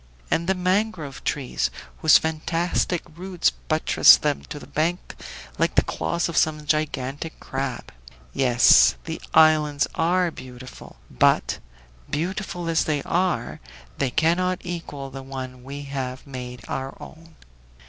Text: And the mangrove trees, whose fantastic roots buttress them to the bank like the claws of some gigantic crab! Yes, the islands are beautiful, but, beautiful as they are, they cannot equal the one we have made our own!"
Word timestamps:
And 0.31 0.47
the 0.47 0.55
mangrove 0.55 1.23
trees, 1.23 1.69
whose 1.99 2.17
fantastic 2.17 3.03
roots 3.15 3.51
buttress 3.51 4.17
them 4.17 4.41
to 4.45 4.57
the 4.57 4.65
bank 4.65 5.15
like 5.59 5.75
the 5.75 5.83
claws 5.83 6.27
of 6.27 6.35
some 6.35 6.65
gigantic 6.65 7.39
crab! 7.39 7.91
Yes, 8.33 8.95
the 9.05 9.21
islands 9.35 9.87
are 9.93 10.31
beautiful, 10.31 10.95
but, 11.11 11.59
beautiful 12.09 12.67
as 12.67 12.85
they 12.85 13.03
are, 13.03 13.59
they 13.99 14.09
cannot 14.09 14.57
equal 14.63 15.11
the 15.11 15.21
one 15.21 15.63
we 15.63 15.83
have 15.83 16.25
made 16.25 16.63
our 16.67 16.97
own!" 16.99 17.35